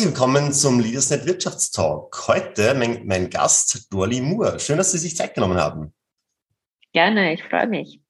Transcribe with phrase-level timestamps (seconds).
[0.00, 2.26] Herzlich willkommen zum Leadersnet Wirtschaftstalk.
[2.26, 4.58] Heute mein, mein Gast Dorli Moore.
[4.58, 5.92] Schön, dass Sie sich Zeit genommen haben.
[6.94, 8.00] Gerne, ich freue mich.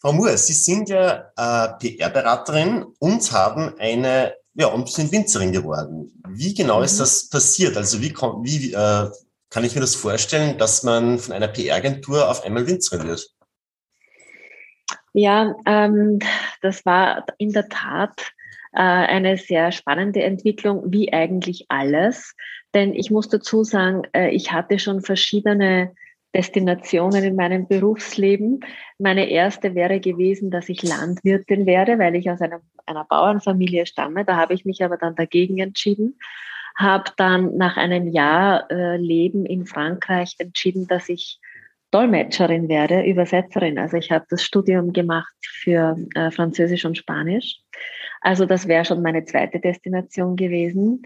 [0.00, 6.18] Frau Moore, Sie sind ja äh, PR-Beraterin und haben eine, ja, und sind Winzerin geworden.
[6.30, 6.84] Wie genau mhm.
[6.84, 7.76] ist das passiert?
[7.76, 9.10] Also wie, wie äh,
[9.50, 13.28] kann ich mir das vorstellen, dass man von einer PR-Agentur auf einmal Winzerin wird?
[15.12, 16.20] Ja, ähm,
[16.62, 18.32] das war in der Tat
[18.80, 22.34] eine sehr spannende Entwicklung, wie eigentlich alles.
[22.74, 25.92] Denn ich muss dazu sagen, äh, ich hatte schon verschiedene
[26.34, 28.60] Destinationen in meinem Berufsleben.
[28.98, 34.24] Meine erste wäre gewesen, dass ich Landwirtin werde, weil ich aus einer, einer Bauernfamilie stamme.
[34.24, 36.18] Da habe ich mich aber dann dagegen entschieden.
[36.76, 41.38] Habe dann nach einem Jahr äh, Leben in Frankreich entschieden, dass ich
[41.92, 43.78] Dolmetscherin werde, Übersetzerin.
[43.78, 47.60] Also ich habe das Studium gemacht für äh, Französisch und Spanisch.
[48.24, 51.02] Also das wäre schon meine zweite Destination gewesen.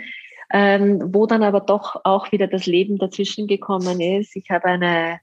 [0.51, 4.35] Ähm, wo dann aber doch auch wieder das Leben dazwischen gekommen ist.
[4.35, 5.21] Ich habe eine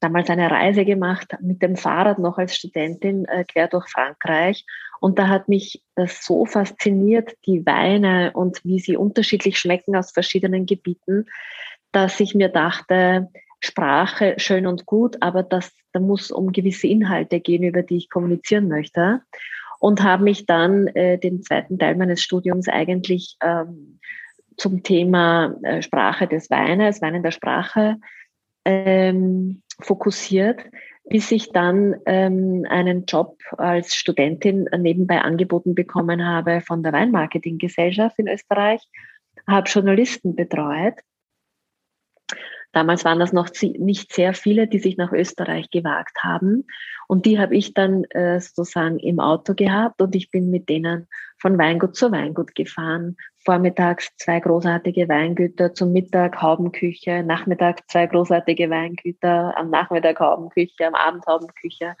[0.00, 4.66] damals eine Reise gemacht mit dem Fahrrad noch als Studentin äh, quer durch Frankreich.
[5.00, 10.10] Und da hat mich das so fasziniert, die Weine und wie sie unterschiedlich schmecken aus
[10.10, 11.26] verschiedenen Gebieten,
[11.92, 13.28] dass ich mir dachte,
[13.60, 18.10] Sprache schön und gut, aber das, da muss um gewisse Inhalte gehen, über die ich
[18.10, 19.22] kommunizieren möchte.
[19.78, 24.00] Und habe mich dann äh, den zweiten Teil meines Studiums eigentlich ähm,
[24.56, 27.96] zum Thema äh, Sprache des Weines, Weinen der Sprache
[28.64, 30.60] ähm, fokussiert,
[31.08, 38.18] bis ich dann ähm, einen Job als Studentin nebenbei angeboten bekommen habe von der Weinmarketinggesellschaft
[38.18, 38.82] in Österreich,
[39.46, 40.94] habe Journalisten betreut
[42.72, 46.66] Damals waren das noch nicht sehr viele, die sich nach Österreich gewagt haben.
[47.06, 51.08] Und die habe ich dann äh, sozusagen im Auto gehabt und ich bin mit denen
[51.40, 53.16] von Weingut zu Weingut gefahren.
[53.44, 60.94] Vormittags zwei großartige Weingüter, zum Mittag Haubenküche, Nachmittag zwei großartige Weingüter, am Nachmittag Haubenküche, am
[60.94, 61.96] Abend Haubenküche.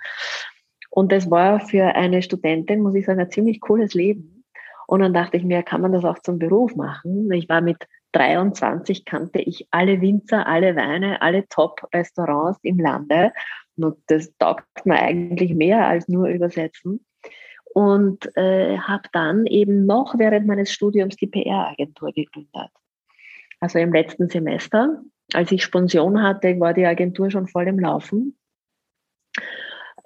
[0.90, 4.44] Und das war für eine Studentin, muss ich sagen, ein ziemlich cooles Leben.
[4.86, 7.30] Und dann dachte ich mir, kann man das auch zum Beruf machen?
[7.32, 13.32] Ich war mit 23 kannte ich alle Winzer, alle Weine, alle Top-Restaurants im Lande.
[13.76, 17.04] Und das taugt mir eigentlich mehr als nur übersetzen.
[17.74, 22.70] Und äh, habe dann eben noch während meines Studiums die PR-Agentur gegründet.
[23.60, 25.02] Also im letzten Semester,
[25.34, 28.38] als ich Sponsion hatte, war die Agentur schon voll im Laufen.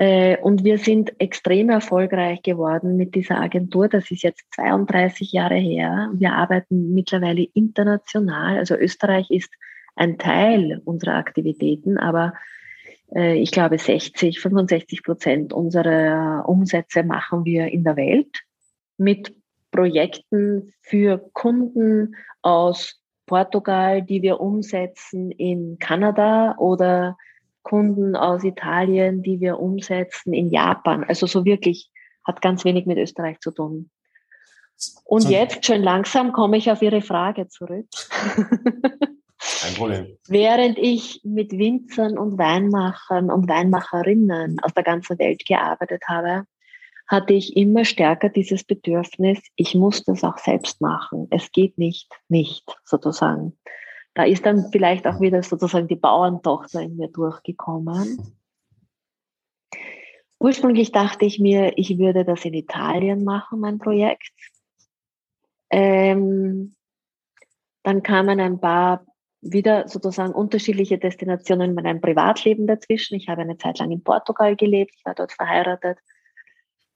[0.03, 3.87] Äh, und wir sind extrem erfolgreich geworden mit dieser Agentur.
[3.87, 6.11] Das ist jetzt 32 Jahre her.
[6.15, 8.59] Wir arbeiten mittlerweile international.
[8.59, 9.53] Also Österreich ist
[9.95, 12.35] ein Teil unserer Aktivitäten, aber
[13.15, 18.41] äh, ich glaube 60, 65 Prozent unserer Umsätze machen wir in der Welt
[18.99, 19.33] mit
[19.71, 27.17] Projekten für Kunden aus Portugal, die wir umsetzen in Kanada oder
[27.63, 31.05] Kunden aus Italien, die wir umsetzen in Japan.
[31.05, 31.91] Also so wirklich
[32.25, 33.91] hat ganz wenig mit Österreich zu tun.
[35.05, 35.31] Und so.
[35.31, 37.87] jetzt schön langsam komme ich auf Ihre Frage zurück.
[39.61, 40.19] Kein Problem.
[40.29, 46.45] Während ich mit Winzern und Weinmachern und Weinmacherinnen aus der ganzen Welt gearbeitet habe,
[47.09, 51.27] hatte ich immer stärker dieses Bedürfnis, ich muss das auch selbst machen.
[51.31, 53.59] Es geht nicht, nicht sozusagen.
[54.15, 58.37] Da ist dann vielleicht auch wieder sozusagen die Bauerntochter in mir durchgekommen.
[60.39, 64.33] Ursprünglich dachte ich mir, ich würde das in Italien machen, mein Projekt.
[65.71, 66.75] Ähm,
[67.85, 69.07] dann kamen ein paar
[69.41, 73.17] wieder sozusagen unterschiedliche Destinationen in meinem Privatleben dazwischen.
[73.17, 75.99] Ich habe eine Zeit lang in Portugal gelebt, ich war dort verheiratet,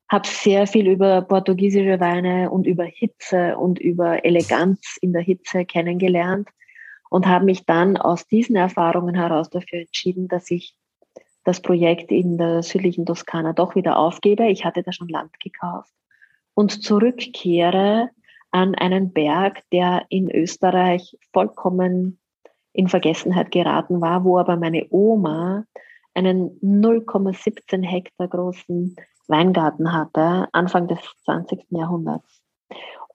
[0.09, 5.65] habe sehr viel über portugiesische Weine und über Hitze und über Eleganz in der Hitze
[5.65, 6.49] kennengelernt
[7.17, 10.77] und habe mich dann aus diesen Erfahrungen heraus dafür entschieden, dass ich
[11.45, 14.47] das Projekt in der südlichen Toskana doch wieder aufgebe.
[14.49, 15.95] Ich hatte da schon Land gekauft
[16.53, 18.11] und zurückkehre
[18.51, 22.19] an einen Berg, der in Österreich vollkommen
[22.75, 25.65] in Vergessenheit geraten war, wo aber meine Oma
[26.13, 28.95] einen 0,17 Hektar großen
[29.27, 31.65] Weingarten hatte, Anfang des 20.
[31.71, 32.43] Jahrhunderts.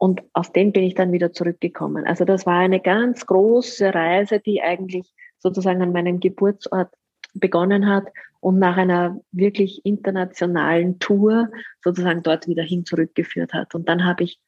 [0.02, 2.08] Und auf den bin ich dann wieder zurückgekommen.
[2.08, 6.92] Also das war eine ganz große Reise, die eigentlich sozusagen an meinem Geburtsort
[7.36, 8.08] begonnen hat
[8.40, 11.50] und nach einer wirklich internationalen Tour
[11.84, 13.76] sozusagen dort wieder hin zurückgeführt hat.
[13.76, 14.40] Und dann habe ich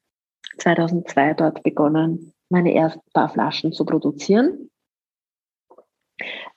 [0.58, 4.72] 2002 dort begonnen, meine ersten paar Flaschen zu produzieren.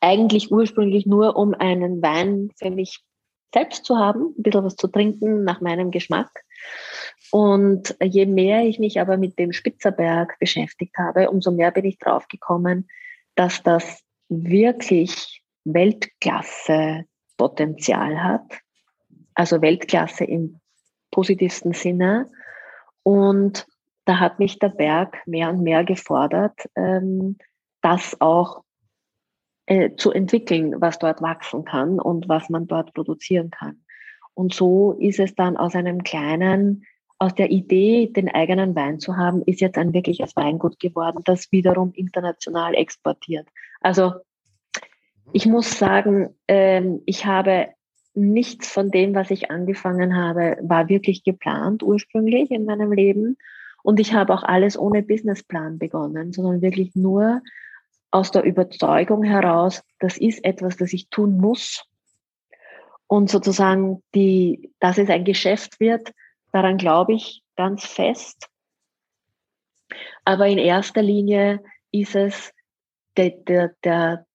[0.00, 3.04] Eigentlich ursprünglich nur, um einen Wein für mich
[3.52, 6.30] selbst zu haben, ein bisschen was zu trinken nach meinem Geschmack.
[7.36, 11.98] Und je mehr ich mich aber mit dem Spitzerberg beschäftigt habe, umso mehr bin ich
[11.98, 12.88] draufgekommen,
[13.34, 17.04] dass das wirklich Weltklasse
[17.36, 18.58] Potenzial hat.
[19.34, 20.60] Also Weltklasse im
[21.10, 22.30] positivsten Sinne.
[23.02, 23.66] Und
[24.06, 27.36] da hat mich der Berg mehr und mehr gefordert, ähm,
[27.82, 28.64] das auch
[29.66, 33.84] äh, zu entwickeln, was dort wachsen kann und was man dort produzieren kann.
[34.32, 36.86] Und so ist es dann aus einem kleinen,
[37.18, 41.50] aus der Idee, den eigenen Wein zu haben, ist jetzt ein wirkliches Weingut geworden, das
[41.50, 43.48] wiederum international exportiert.
[43.80, 44.14] Also
[45.32, 47.68] ich muss sagen, ähm, ich habe
[48.14, 53.36] nichts von dem, was ich angefangen habe, war wirklich geplant ursprünglich in meinem Leben.
[53.82, 57.42] Und ich habe auch alles ohne Businessplan begonnen, sondern wirklich nur
[58.10, 61.84] aus der Überzeugung heraus, das ist etwas, das ich tun muss.
[63.06, 66.12] Und sozusagen, die, dass es ein Geschäft wird,
[66.52, 68.48] daran glaube ich ganz fest.
[70.24, 71.62] Aber in erster Linie
[71.92, 72.52] ist es
[73.16, 74.26] der, der, der,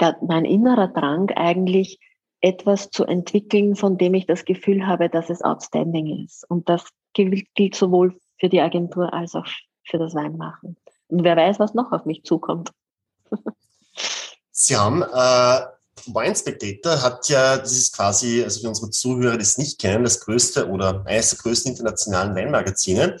[0.00, 1.98] der, mein innerer Drang eigentlich,
[2.40, 6.48] etwas zu entwickeln, von dem ich das Gefühl habe, dass es outstanding ist.
[6.48, 9.46] Und das gilt, sowohl für die Agentur als auch
[9.84, 10.76] für das Weinmachen.
[11.08, 12.70] Und wer weiß, was noch auf mich zukommt.
[14.52, 15.60] Sie haben äh,
[16.06, 20.04] Wine Spectator hat ja, das ist quasi, also für unsere Zuhörer, die es nicht kennen,
[20.04, 23.18] das größte oder eines der größten internationalen Weinmagazine,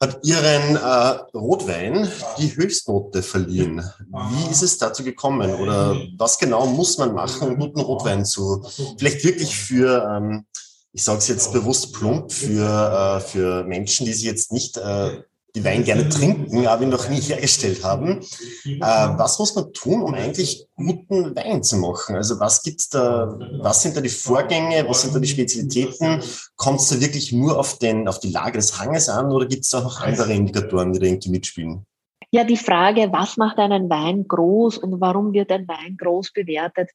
[0.00, 2.08] hat ihren äh, Rotwein
[2.38, 3.82] die Höchstnote verliehen.
[4.08, 8.66] Wie ist es dazu gekommen oder was genau muss man machen, um guten Rotwein zu,
[8.98, 10.44] vielleicht wirklich für, ähm,
[10.92, 15.22] ich sage es jetzt bewusst plump, für, äh, für Menschen, die sich jetzt nicht äh,
[15.56, 18.20] die Wein gerne trinken, aber ihn noch nie hergestellt haben.
[18.66, 22.14] Äh, was muss man tun, um eigentlich guten Wein zu machen?
[22.14, 26.22] Also was gibt's da, was sind da die Vorgänge, was sind da die Spezialitäten?
[26.56, 29.64] Kommt es da wirklich nur auf, den, auf die Lage des Hanges an oder gibt
[29.64, 31.86] es auch noch andere Indikatoren, die da irgendwie mitspielen?
[32.30, 36.90] Ja, die Frage, was macht einen Wein groß und warum wird ein Wein groß bewertet?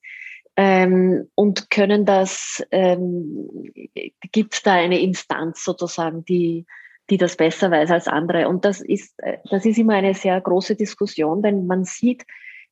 [0.55, 3.49] Ähm, und können das, ähm,
[4.31, 6.67] gibt es da eine Instanz sozusagen, die,
[7.09, 8.47] die das besser weiß als andere.
[8.47, 12.25] Und das ist, äh, das ist immer eine sehr große Diskussion, denn man sieht,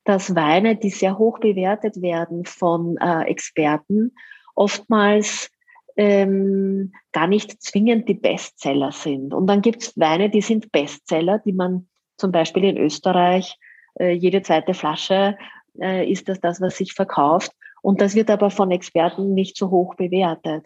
[0.06, 4.14] dass Weine, die sehr hoch bewertet werden von äh, Experten,
[4.56, 5.52] oftmals
[5.98, 9.34] ähm, gar nicht zwingend die Bestseller sind.
[9.34, 11.88] Und dann gibt es Weine, die sind Bestseller, die man
[12.18, 13.58] zum Beispiel in Österreich,
[14.00, 15.38] äh, jede zweite Flasche
[15.80, 17.52] äh, ist das das, was sich verkauft.
[17.82, 20.66] Und das wird aber von Experten nicht so hoch bewertet.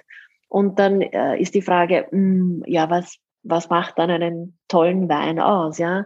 [0.50, 5.10] Und dann äh, ist die Frage, mh, hm, ja, was, was macht dann einen tollen
[5.10, 6.06] Wein aus, ja?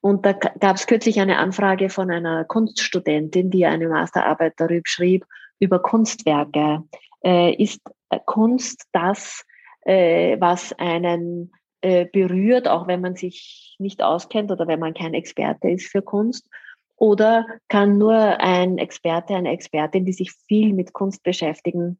[0.00, 5.26] Und da gab es kürzlich eine Anfrage von einer Kunststudentin, die eine Masterarbeit darüber schrieb,
[5.58, 6.84] über Kunstwerke.
[7.24, 7.80] Äh, ist
[8.24, 9.44] Kunst das,
[9.82, 15.14] äh, was einen äh, berührt, auch wenn man sich nicht auskennt oder wenn man kein
[15.14, 16.48] Experte ist für Kunst?
[16.96, 21.98] Oder kann nur ein Experte, eine Expertin, die sich viel mit Kunst beschäftigen,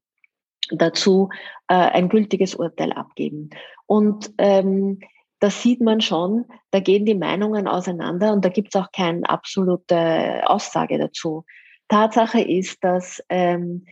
[0.71, 1.29] dazu
[1.69, 3.51] äh, ein gültiges Urteil abgeben.
[3.87, 5.01] Und ähm,
[5.41, 9.29] das sieht man schon, da gehen die Meinungen auseinander und da gibt es auch keine
[9.29, 11.45] absolute Aussage dazu.
[11.89, 13.87] Tatsache ist, dass ähm,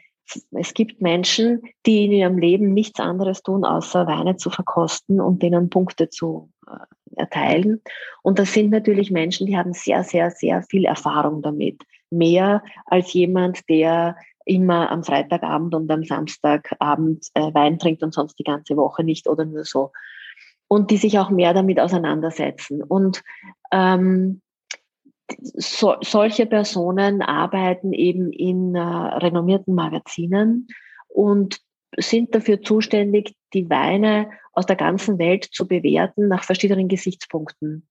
[0.51, 5.43] es gibt Menschen, die in ihrem Leben nichts anderes tun, außer Weine zu verkosten und
[5.43, 7.81] denen Punkte zu äh, erteilen.
[8.23, 11.83] Und das sind natürlich Menschen, die haben sehr, sehr, sehr viel Erfahrung damit.
[12.11, 14.17] Mehr als jemand, der
[14.47, 19.29] immer am Freitagabend und am Samstagabend äh, Wein trinkt und sonst die ganze Woche nicht
[19.29, 19.93] oder nur so.
[20.69, 22.83] Und die sich auch mehr damit auseinandersetzen.
[22.83, 23.23] Und
[23.71, 24.41] ähm,
[25.29, 30.69] so, solche Personen arbeiten eben in äh, renommierten Magazinen
[31.09, 31.61] und
[31.97, 37.87] sind dafür zuständig, die Weine aus der ganzen Welt zu bewerten nach verschiedenen Gesichtspunkten.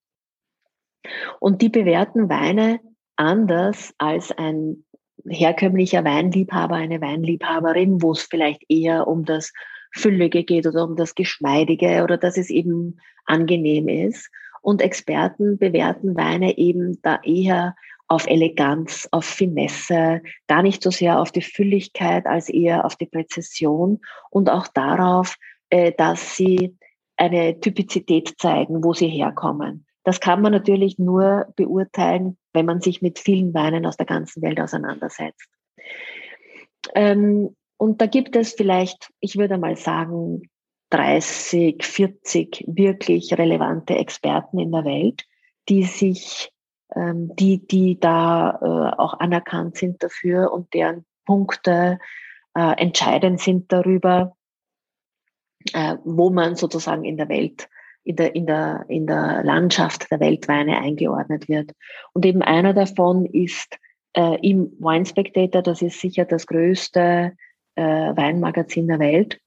[1.40, 2.80] Und die bewerten Weine
[3.16, 4.86] anders als ein
[5.27, 9.53] herkömmlicher Weinliebhaber, eine Weinliebhaberin, wo es vielleicht eher um das
[9.91, 14.29] Füllige geht oder um das Geschmeidige oder dass es eben angenehm ist.
[14.62, 17.75] Und Experten bewerten Weine eben da eher
[18.08, 23.08] auf Eleganz, auf Finesse, gar nicht so sehr auf die Fülligkeit als eher auf die
[23.08, 25.38] Präzision und auch darauf,
[25.70, 26.77] äh, dass sie
[27.17, 29.85] eine Typizität zeigen, wo sie herkommen.
[30.06, 34.44] Das kann man natürlich nur beurteilen, wenn man sich mit vielen Weinen aus der ganzen
[34.44, 35.50] Welt auseinandersetzt.
[36.94, 40.44] Ähm, und da gibt es vielleicht, ich würde mal sagen,
[40.92, 45.26] 30, 40 wirklich relevante Experten in der Welt,
[45.68, 46.52] die sich,
[46.96, 51.98] ähm, die, die da äh, auch anerkannt sind dafür und deren Punkte
[52.54, 54.38] äh, entscheidend sind darüber,
[55.74, 57.68] äh, wo man sozusagen in der Welt
[58.06, 61.72] in der, in der, in der Landschaft der Weltweine eingeordnet wird.
[62.14, 63.78] Und eben einer davon ist
[64.14, 67.34] äh, im Wine Spectator, das ist sicher das größte
[67.76, 69.40] äh, Weinmagazin der Welt,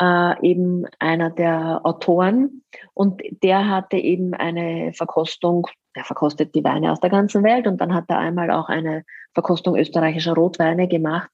[0.00, 2.62] äh, eben einer der Autoren.
[2.94, 7.80] Und der hatte eben eine Verkostung, der verkostet die Weine aus der ganzen Welt und
[7.80, 11.28] dann hat er einmal auch eine Verkostung österreichischer Rotweine gemacht.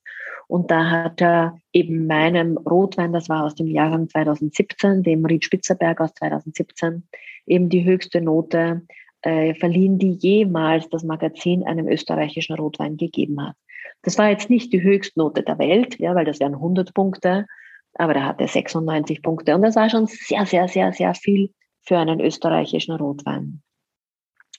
[0.51, 5.45] Und da hat er eben meinem Rotwein, das war aus dem Jahrgang 2017, dem Ried
[5.45, 7.05] Spitzerberg aus 2017,
[7.47, 8.83] eben die höchste Note
[9.23, 13.55] äh, verliehen, die jemals das Magazin einem österreichischen Rotwein gegeben hat.
[14.03, 17.47] Das war jetzt nicht die Höchstnote der Welt, ja, weil das wären 100 Punkte,
[17.95, 21.53] aber da hatte 96 Punkte und das war schon sehr, sehr, sehr, sehr viel
[21.83, 23.63] für einen österreichischen Rotwein.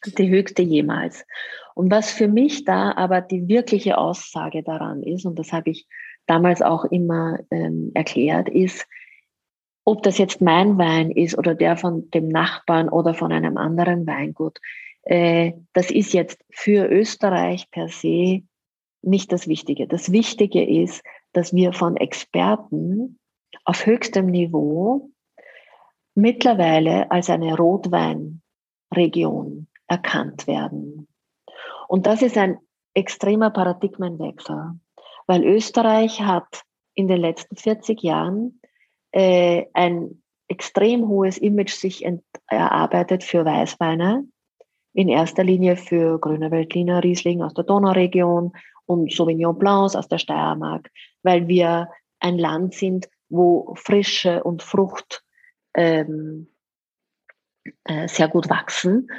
[0.06, 1.26] Die höchste jemals.
[1.75, 5.88] Und was für mich da aber die wirkliche Aussage daran ist, und das habe ich
[6.25, 8.86] damals auch immer ähm, erklärt, ist,
[9.84, 14.06] ob das jetzt mein Wein ist oder der von dem Nachbarn oder von einem anderen
[14.06, 14.60] Weingut,
[15.04, 18.44] äh, das ist jetzt für Österreich per se
[19.01, 19.88] nicht das Wichtige.
[19.88, 23.18] Das Wichtige ist, dass wir von Experten
[23.66, 25.10] auf höchstem Niveau
[26.13, 31.08] mittlerweile als eine Rotweinregion erkannt werden.
[31.92, 32.58] Und das ist ein
[32.94, 34.80] extremer Paradigmenwechsel,
[35.28, 36.62] weil Österreich hat
[36.94, 38.62] in den letzten 40 Jahren
[39.12, 42.08] äh, ein extrem hohes Image sich
[42.48, 44.26] erarbeitet für Weißweine,
[44.94, 48.54] in erster Linie für Grüner Veltliner Riesling aus der Donauregion
[48.86, 50.90] und Sauvignon Blancs aus der Steiermark,
[51.24, 51.90] weil wir
[52.22, 55.26] ein Land sind, wo Frische und Frucht
[55.74, 56.48] ähm,
[57.84, 59.12] äh, sehr gut wachsen.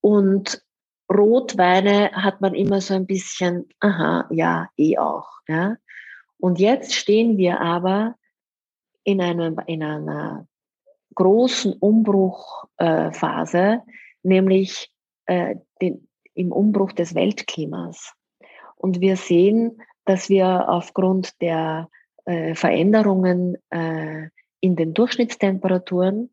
[0.00, 0.64] Und
[1.10, 5.28] Rotweine hat man immer so ein bisschen, aha, ja, eh auch.
[5.48, 5.76] Ja.
[6.38, 8.14] Und jetzt stehen wir aber
[9.04, 10.46] in, einem, in einer
[11.14, 13.78] großen Umbruchphase, äh,
[14.22, 14.90] nämlich
[15.26, 18.12] äh, den, im Umbruch des Weltklimas.
[18.76, 21.88] Und wir sehen, dass wir aufgrund der
[22.26, 24.28] äh, Veränderungen äh,
[24.60, 26.30] in den Durchschnittstemperaturen,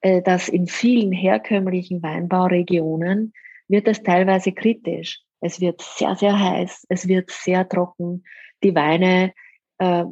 [0.00, 3.32] äh, dass in vielen herkömmlichen Weinbauregionen
[3.68, 5.20] wird es teilweise kritisch.
[5.40, 8.24] Es wird sehr, sehr heiß, es wird sehr trocken.
[8.62, 9.32] Die Weine,
[9.78, 10.04] äh,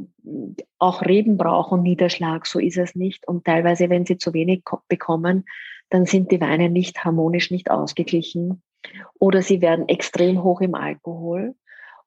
[0.79, 3.27] auch Reben brauchen Niederschlag, so ist es nicht.
[3.27, 5.45] Und teilweise, wenn sie zu wenig bekommen,
[5.89, 8.63] dann sind die Weine nicht harmonisch, nicht ausgeglichen.
[9.19, 11.55] Oder sie werden extrem hoch im Alkohol.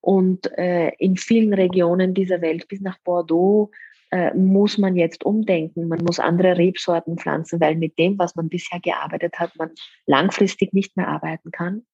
[0.02, 3.72] Und äh, in vielen Regionen dieser Welt, bis nach Bordeaux,
[4.16, 5.90] äh, muss man jetzt umdenken.
[5.90, 9.72] Man muss andere Rebsorten pflanzen, weil mit dem, was man bisher gearbeitet hat, man
[10.06, 11.86] langfristig nicht mehr arbeiten kann.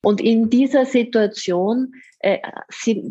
[0.00, 2.38] Und in dieser Situation äh,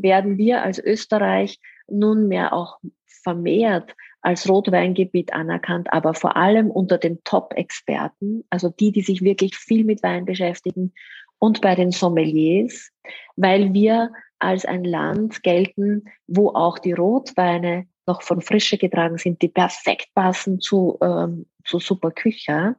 [0.01, 1.59] werden wir als Österreich
[1.89, 9.01] nunmehr auch vermehrt als Rotweingebiet anerkannt, aber vor allem unter den Top-Experten, also die, die
[9.01, 10.93] sich wirklich viel mit Wein beschäftigen
[11.39, 12.91] und bei den Sommeliers,
[13.35, 19.41] weil wir als ein Land gelten, wo auch die Rotweine noch von Frische getragen sind,
[19.41, 22.75] die perfekt passen zu, ähm, zu super Küche.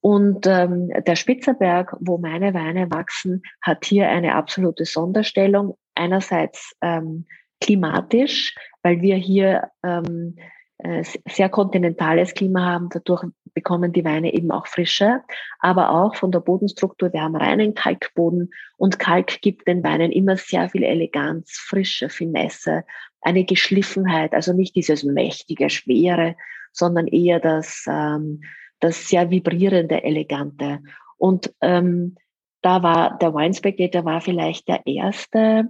[0.00, 5.76] Und ähm, der Spitzerberg, wo meine Weine wachsen, hat hier eine absolute Sonderstellung.
[5.94, 7.26] Einerseits ähm,
[7.60, 10.42] klimatisch, weil wir hier ähm, äh,
[11.26, 12.88] sehr kontinentales Klima haben.
[12.90, 15.22] Dadurch bekommen die Weine eben auch Frische,
[15.58, 17.12] aber auch von der Bodenstruktur.
[17.12, 22.84] Wir haben reinen Kalkboden und Kalk gibt den Weinen immer sehr viel Eleganz, Frische, Finesse,
[23.20, 26.36] eine Geschliffenheit, also nicht dieses mächtige, schwere,
[26.72, 28.42] sondern eher das, ähm,
[28.78, 30.80] das sehr vibrierende, elegante.
[31.18, 32.16] Und ähm,
[32.62, 35.68] da war der Wine Spectator war vielleicht der erste,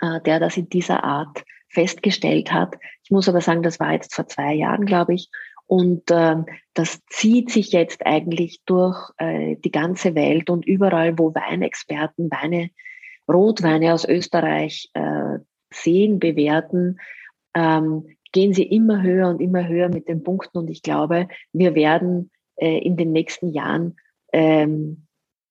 [0.00, 1.44] äh, der das in dieser Art
[1.76, 2.76] festgestellt hat.
[3.04, 5.28] Ich muss aber sagen, das war jetzt vor zwei Jahren, glaube ich.
[5.66, 11.34] Und ähm, das zieht sich jetzt eigentlich durch äh, die ganze Welt und überall, wo
[11.34, 12.70] Weinexperten Weine,
[13.28, 15.38] Rotweine aus Österreich äh,
[15.70, 16.98] sehen, bewerten,
[17.54, 20.58] ähm, gehen sie immer höher und immer höher mit den Punkten.
[20.58, 23.96] Und ich glaube, wir werden äh, in den nächsten Jahren
[24.32, 25.06] ähm,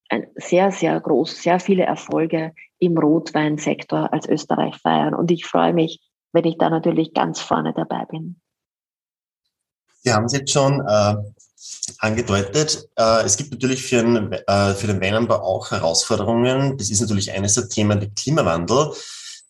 [0.09, 5.13] ein sehr, sehr groß, sehr viele Erfolge im Rotweinsektor als Österreich feiern.
[5.13, 5.99] Und ich freue mich,
[6.35, 8.39] wenn ich da natürlich ganz vorne dabei bin.
[10.03, 11.15] Wir haben es jetzt schon äh,
[11.99, 12.87] angedeutet.
[12.95, 16.77] Äh, es gibt natürlich für den, äh, für den Weinanbau auch Herausforderungen.
[16.77, 18.91] Das ist natürlich eines der Themen der Klimawandel.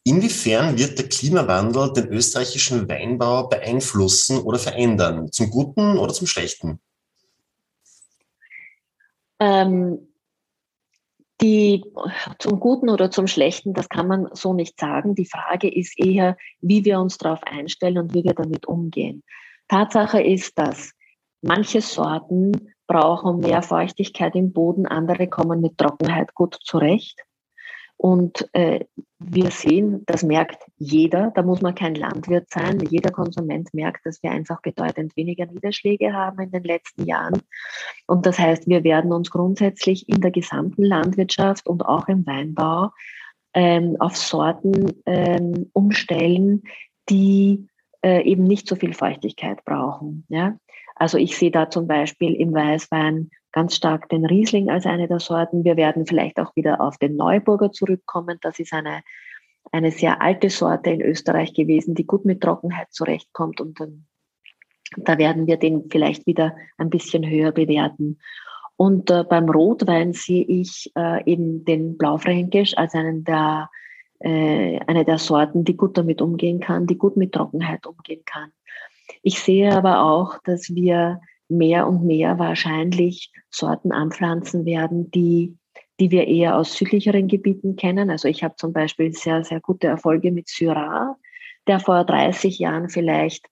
[0.04, 5.32] Inwiefern wird der Klimawandel den österreichischen Weinbau beeinflussen oder verändern?
[5.32, 6.80] Zum Guten oder zum Schlechten?
[9.40, 10.08] Ähm,
[11.42, 11.84] die,
[12.40, 15.16] zum Guten oder zum Schlechten, das kann man so nicht sagen.
[15.16, 19.24] Die Frage ist eher, wie wir uns darauf einstellen und wie wir damit umgehen.
[19.68, 20.94] Tatsache ist, dass
[21.42, 27.20] manche Sorten brauchen mehr Feuchtigkeit im Boden, andere kommen mit Trockenheit gut zurecht.
[27.98, 28.86] Und äh,
[29.20, 34.22] wir sehen, das merkt jeder, da muss man kein Landwirt sein, jeder Konsument merkt, dass
[34.22, 37.42] wir einfach bedeutend weniger Niederschläge haben in den letzten Jahren.
[38.06, 42.92] Und das heißt, wir werden uns grundsätzlich in der gesamten Landwirtschaft und auch im Weinbau
[43.54, 46.64] ähm, auf Sorten ähm, umstellen,
[47.10, 47.68] die
[48.04, 50.26] äh, eben nicht so viel Feuchtigkeit brauchen.
[50.28, 50.58] Ja?
[50.96, 55.22] Also ich sehe da zum Beispiel im Weißwein ganz stark den Riesling als eine der
[55.22, 55.64] Sorten.
[55.64, 58.38] Wir werden vielleicht auch wieder auf den Neuburger zurückkommen.
[58.42, 59.02] Das ist eine,
[59.72, 64.08] eine sehr alte Sorte in Österreich gewesen, die gut mit Trockenheit zurechtkommt und dann,
[64.98, 68.20] da werden wir den vielleicht wieder ein bisschen höher bewerten.
[68.76, 73.70] Und äh, beim Rotwein sehe ich äh, eben den Blaufränkisch als einen der,
[74.20, 78.52] äh, eine der Sorten, die gut damit umgehen kann, die gut mit Trockenheit umgehen kann.
[79.22, 85.58] Ich sehe aber auch, dass wir mehr und mehr wahrscheinlich Sorten anpflanzen werden, die,
[86.00, 88.10] die wir eher aus südlicheren Gebieten kennen.
[88.10, 91.18] Also ich habe zum Beispiel sehr, sehr gute Erfolge mit Syrah,
[91.68, 93.48] der vor 30 Jahren vielleicht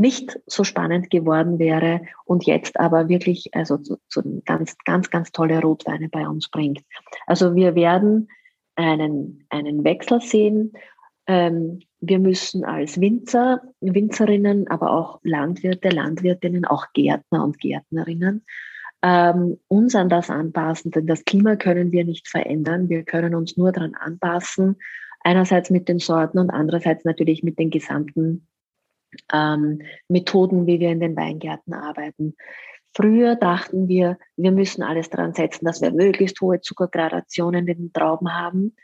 [0.00, 5.30] nicht so spannend geworden wäre und jetzt aber wirklich also zu, zu ganz, ganz, ganz
[5.30, 6.80] tolle Rotweine bei uns bringt.
[7.26, 8.28] Also wir werden
[8.76, 10.72] einen, einen Wechsel sehen.
[11.26, 18.44] Ähm, wir müssen als Winzer, Winzerinnen, aber auch Landwirte, Landwirtinnen, auch Gärtner und Gärtnerinnen
[19.02, 22.88] ähm, uns an das anpassen, denn das Klima können wir nicht verändern.
[22.88, 24.76] Wir können uns nur daran anpassen,
[25.20, 28.46] einerseits mit den Sorten und andererseits natürlich mit den gesamten
[29.32, 32.36] ähm, Methoden, wie wir in den Weingärten arbeiten.
[32.92, 37.92] Früher dachten wir, wir müssen alles daran setzen, dass wir möglichst hohe Zuckergradationen in den
[37.92, 38.74] Trauben haben.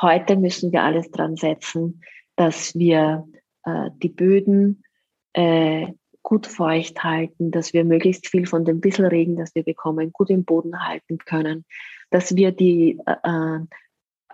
[0.00, 2.02] Heute müssen wir alles daran setzen,
[2.36, 3.26] dass wir
[3.64, 4.84] äh, die Böden
[5.32, 5.88] äh,
[6.22, 10.30] gut feucht halten, dass wir möglichst viel von dem bisschen Regen, das wir bekommen, gut
[10.30, 11.64] im Boden halten können,
[12.10, 13.60] dass wir die äh, äh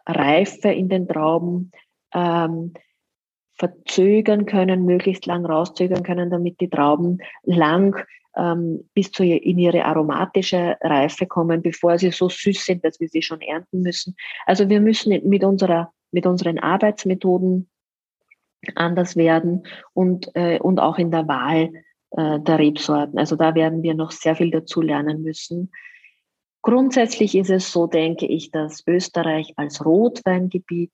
[0.07, 1.71] Reife in den Trauben
[2.15, 2.73] ähm,
[3.55, 8.03] verzögern können, möglichst lang rauszögern können, damit die Trauben lang
[8.35, 13.09] ähm, bis zu in ihre aromatische Reife kommen, bevor sie so süß sind, dass wir
[13.09, 14.17] sie schon ernten müssen.
[14.47, 17.71] Also wir müssen mit unserer mit unseren Arbeitsmethoden
[18.75, 21.73] anders werden und äh, und auch in der Wahl
[22.11, 23.19] äh, der Rebsorten.
[23.19, 25.71] Also da werden wir noch sehr viel dazu lernen müssen.
[26.63, 30.93] Grundsätzlich ist es so, denke ich, dass Österreich als Rotweingebiet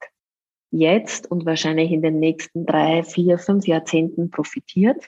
[0.70, 5.06] jetzt und wahrscheinlich in den nächsten drei, vier, fünf Jahrzehnten profitiert.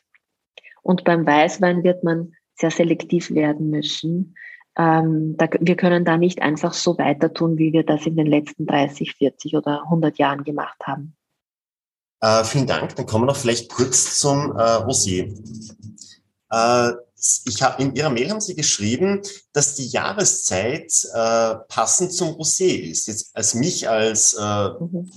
[0.82, 4.34] Und beim Weißwein wird man sehr selektiv werden müssen.
[4.76, 8.26] Ähm, da, wir können da nicht einfach so weiter tun, wie wir das in den
[8.26, 11.17] letzten 30, 40 oder 100 Jahren gemacht haben.
[12.20, 12.96] Äh, vielen Dank.
[12.96, 15.32] Dann kommen wir noch vielleicht kurz zum äh, Rosé.
[16.50, 16.92] Äh,
[17.46, 22.90] ich habe in Ihrer Mail haben Sie geschrieben, dass die Jahreszeit äh, passend zum Rosé
[22.90, 23.08] ist.
[23.08, 25.10] Jetzt als mich als äh, mhm.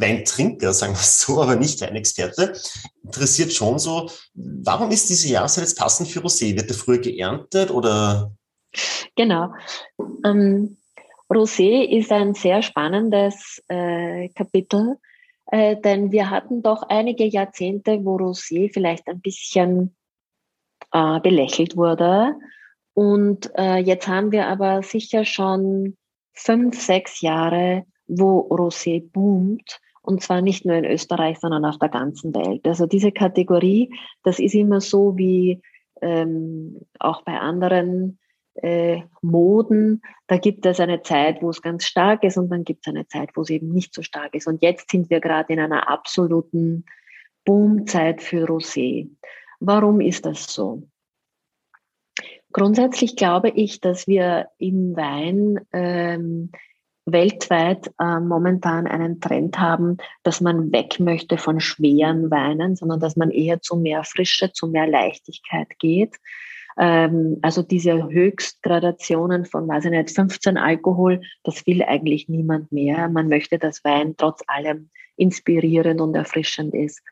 [0.00, 2.54] Weintrinker, sagen wir es so, aber nicht Weinexperte,
[3.02, 6.56] interessiert schon so, warum ist diese Jahreszeit jetzt passend für Rosé?
[6.56, 8.32] Wird der früher geerntet oder?
[9.16, 9.52] Genau.
[10.24, 10.76] Ähm,
[11.28, 14.96] Rosé ist ein sehr spannendes äh, Kapitel,
[15.50, 19.96] äh, denn wir hatten doch einige Jahrzehnte, wo Rosé vielleicht ein bisschen
[20.92, 22.34] äh, belächelt wurde.
[22.94, 25.96] Und äh, jetzt haben wir aber sicher schon
[26.34, 29.80] fünf, sechs Jahre, wo Rosé boomt.
[30.02, 32.66] Und zwar nicht nur in Österreich, sondern auf der ganzen Welt.
[32.66, 33.90] Also diese Kategorie,
[34.22, 35.60] das ist immer so wie
[36.00, 38.18] ähm, auch bei anderen
[38.62, 40.02] äh, Moden.
[40.26, 43.06] Da gibt es eine Zeit, wo es ganz stark ist und dann gibt es eine
[43.06, 44.46] Zeit, wo es eben nicht so stark ist.
[44.46, 46.84] Und jetzt sind wir gerade in einer absoluten
[47.44, 49.08] Boomzeit für Rosé.
[49.60, 50.82] Warum ist das so?
[52.52, 56.50] Grundsätzlich glaube ich, dass wir im Wein ähm,
[57.12, 63.16] weltweit äh, momentan einen Trend haben, dass man weg möchte von schweren Weinen, sondern dass
[63.16, 66.16] man eher zu mehr Frische, zu mehr Leichtigkeit geht.
[66.78, 73.08] Ähm, also diese Höchstgradationen von, weiß ich nicht, 15 Alkohol, das will eigentlich niemand mehr.
[73.08, 77.02] Man möchte, dass Wein trotz allem inspirierend und erfrischend ist.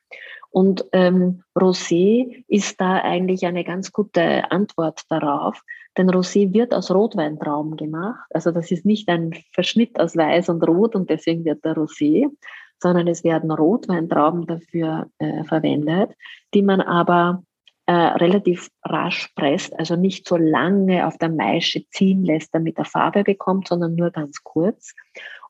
[0.51, 5.61] Und ähm, Rosé ist da eigentlich eine ganz gute Antwort darauf,
[5.99, 8.25] denn Rosé wird aus Rotweintrauben gemacht.
[8.31, 12.31] Also das ist nicht ein Verschnitt aus Weiß und Rot und deswegen wird der Rosé,
[12.79, 16.13] sondern es werden Rotweintrauben dafür äh, verwendet,
[16.55, 17.43] die man aber
[17.87, 22.85] äh, relativ rasch presst, also nicht so lange auf der Maische ziehen lässt, damit er
[22.85, 24.95] Farbe bekommt, sondern nur ganz kurz.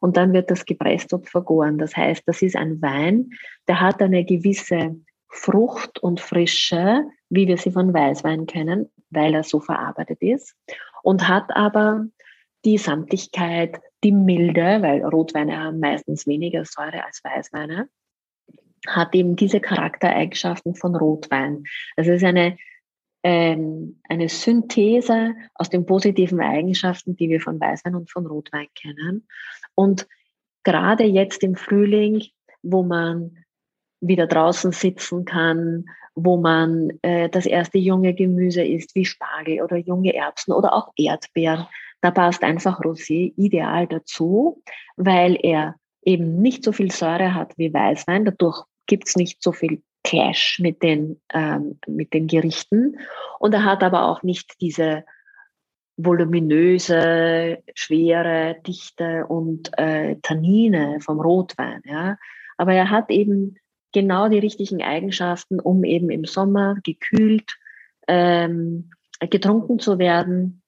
[0.00, 1.78] Und dann wird das gepresst und vergoren.
[1.78, 3.30] Das heißt, das ist ein Wein,
[3.68, 4.96] der hat eine gewisse
[5.28, 10.54] Frucht und Frische, wie wir sie von Weißwein kennen, weil er so verarbeitet ist.
[11.02, 12.06] Und hat aber
[12.64, 17.88] die Samtigkeit, die Milde, weil Rotweine haben meistens weniger Säure als Weißweine,
[18.86, 21.64] hat eben diese Charaktereigenschaften von Rotwein.
[21.96, 22.56] Also es ist eine,
[23.22, 29.26] ähm, eine Synthese aus den positiven Eigenschaften, die wir von Weißwein und von Rotwein kennen.
[29.74, 30.06] Und
[30.64, 32.22] gerade jetzt im Frühling,
[32.62, 33.38] wo man
[34.00, 39.76] wieder draußen sitzen kann, wo man äh, das erste junge Gemüse isst, wie Spargel oder
[39.76, 41.66] junge Erbsen oder auch Erdbeeren,
[42.00, 44.62] da passt einfach Rosé ideal dazu,
[44.96, 48.24] weil er eben nicht so viel Säure hat wie Weißwein.
[48.24, 52.98] Dadurch gibt es nicht so viel Clash mit den, ähm, mit den Gerichten.
[53.40, 55.04] Und er hat aber auch nicht diese
[55.96, 61.82] voluminöse, schwere Dichte und äh, Tannine vom Rotwein.
[61.84, 62.16] Ja.
[62.56, 63.56] Aber er hat eben
[63.92, 67.56] genau die richtigen Eigenschaften, um eben im Sommer gekühlt
[68.06, 68.90] ähm,
[69.20, 70.62] getrunken zu werden.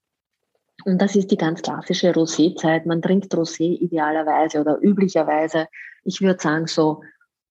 [0.89, 2.87] Und das ist die ganz klassische Rosé-Zeit.
[2.87, 5.69] Man trinkt Rosé idealerweise oder üblicherweise,
[6.03, 7.03] ich würde sagen so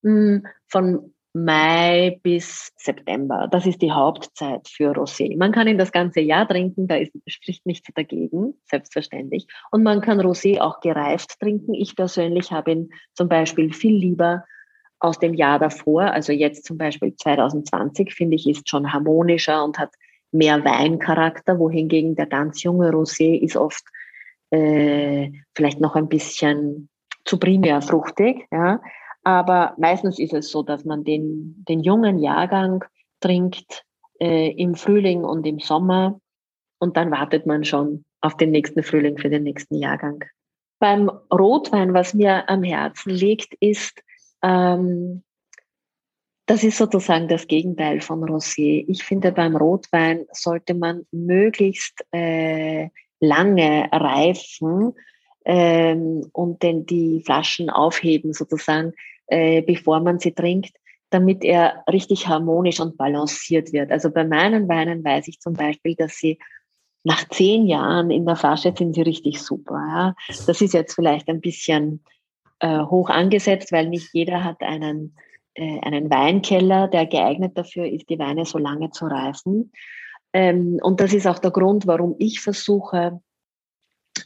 [0.01, 3.47] hm, von Mai bis September.
[3.51, 5.37] Das ist die Hauptzeit für Rosé.
[5.37, 9.45] Man kann ihn das ganze Jahr trinken, da ist, spricht nichts dagegen, selbstverständlich.
[9.69, 11.75] Und man kann Rosé auch gereift trinken.
[11.75, 14.45] Ich persönlich habe ihn zum Beispiel viel lieber
[14.99, 19.77] aus dem Jahr davor, also jetzt zum Beispiel 2020, finde ich, ist schon harmonischer und
[19.77, 19.93] hat
[20.31, 23.83] mehr Weincharakter, wohingegen der ganz junge Rosé ist oft
[24.49, 26.89] äh, vielleicht noch ein bisschen
[27.25, 28.81] zu primär fruchtig, ja.
[29.23, 32.85] Aber meistens ist es so, dass man den, den jungen Jahrgang
[33.19, 33.83] trinkt
[34.21, 36.21] äh, im Frühling und im Sommer
[36.79, 40.23] und dann wartet man schon auf den nächsten Frühling für den nächsten Jahrgang.
[40.79, 44.01] Beim Rotwein, was mir am Herzen liegt, ist,
[44.43, 45.23] ähm,
[46.47, 48.85] das ist sozusagen das Gegenteil von Rosé.
[48.87, 54.93] Ich finde, beim Rotwein sollte man möglichst äh, lange reifen
[55.45, 58.93] ähm, und denn die Flaschen aufheben sozusagen,
[59.27, 60.71] äh, bevor man sie trinkt,
[61.09, 63.91] damit er richtig harmonisch und balanciert wird.
[63.91, 66.39] Also bei meinen Weinen weiß ich zum Beispiel, dass sie
[67.03, 69.75] nach zehn Jahren in der Flasche sind sie richtig super.
[69.75, 70.15] Ja.
[70.45, 72.03] Das ist jetzt vielleicht ein bisschen
[72.59, 75.15] äh, hoch angesetzt, weil nicht jeder hat einen,
[75.57, 79.71] einen Weinkeller, der geeignet dafür ist, die Weine so lange zu reifen.
[80.33, 83.19] Ähm, und das ist auch der Grund, warum ich versuche,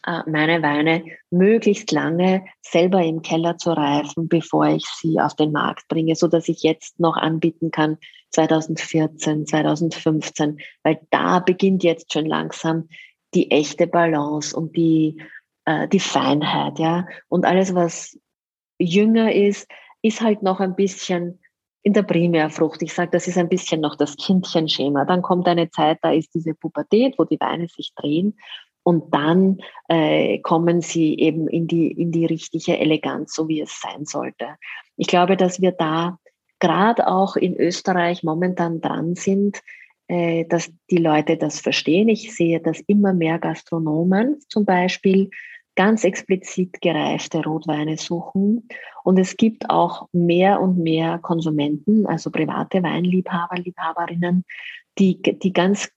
[0.05, 5.51] äh, meine Weine möglichst lange selber im Keller zu reifen, bevor ich sie auf den
[5.51, 7.97] Markt bringe, so dass ich jetzt noch anbieten kann
[8.31, 12.87] 2014, 2015, weil da beginnt jetzt schon langsam
[13.33, 15.21] die echte Balance und die,
[15.65, 17.07] äh, die Feinheit, ja.
[17.27, 18.17] Und alles, was
[18.79, 19.67] jünger ist,
[20.01, 21.39] ist halt noch ein bisschen
[21.83, 22.81] in der Primärfrucht.
[22.81, 25.05] Ich sage, das ist ein bisschen noch das Kindchenschema.
[25.05, 28.35] Dann kommt eine Zeit, da ist diese Pubertät, wo die Weine sich drehen
[28.83, 33.79] und dann äh, kommen sie eben in die, in die richtige Eleganz, so wie es
[33.79, 34.55] sein sollte.
[34.97, 36.17] Ich glaube, dass wir da
[36.59, 39.61] gerade auch in Österreich momentan dran sind,
[40.07, 42.09] äh, dass die Leute das verstehen.
[42.09, 45.29] Ich sehe, dass immer mehr Gastronomen zum Beispiel
[45.81, 48.67] ganz explizit gereifte Rotweine suchen.
[49.03, 54.45] Und es gibt auch mehr und mehr Konsumenten, also private Weinliebhaber, Liebhaberinnen,
[54.99, 55.89] die, die ganz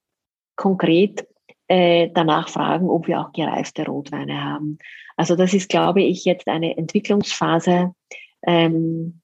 [0.57, 1.27] konkret
[1.69, 4.79] äh, danach fragen, ob wir auch gereifte Rotweine haben.
[5.19, 7.93] Also das ist, glaube ich, jetzt eine Entwicklungsphase,
[8.47, 9.21] ähm,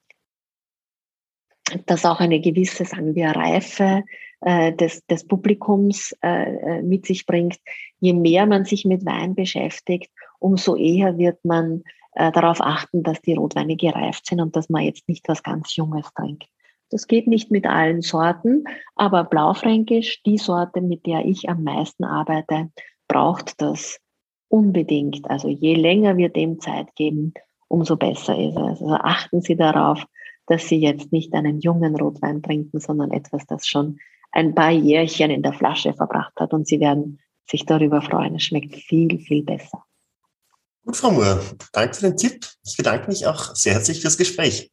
[1.87, 4.05] dass auch eine gewisse, sagen wir, Reife
[4.43, 7.59] äh, des, des Publikums äh, äh, mit sich bringt.
[7.99, 13.21] Je mehr man sich mit Wein beschäftigt, umso eher wird man äh, darauf achten, dass
[13.23, 16.49] die Rotweine gereift sind und dass man jetzt nicht was ganz Junges trinkt.
[16.91, 18.65] Das geht nicht mit allen Sorten,
[18.97, 22.71] aber Blaufränkisch, die Sorte, mit der ich am meisten arbeite,
[23.07, 24.01] braucht das
[24.49, 25.31] unbedingt.
[25.31, 27.33] Also je länger wir dem Zeit geben,
[27.69, 28.83] umso besser ist es.
[28.83, 30.05] Also achten Sie darauf,
[30.47, 34.01] dass Sie jetzt nicht einen jungen Rotwein trinken, sondern etwas, das schon
[34.33, 38.35] ein paar Jährchen in der Flasche verbracht hat und Sie werden sich darüber freuen.
[38.35, 39.85] Es schmeckt viel, viel besser.
[40.85, 42.47] Gut, Frau Moore, danke für den Tipp.
[42.65, 44.71] Ich bedanke mich auch sehr herzlich fürs Gespräch.